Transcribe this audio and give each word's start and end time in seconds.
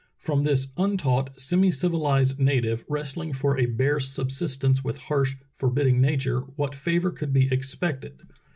From 0.17 0.41
this 0.41 0.69
untaught, 0.77 1.39
semi 1.39 1.69
civilized 1.69 2.39
native, 2.39 2.83
wrestling 2.89 3.33
for 3.33 3.59
a 3.59 3.67
bare 3.67 3.99
subsistence 3.99 4.83
with 4.83 4.97
harsh, 4.97 5.35
forbidding 5.53 6.01
nature, 6.01 6.39
what 6.55 6.73
favor 6.73 7.11
could 7.11 7.31
be 7.31 7.47
expected 7.53 8.19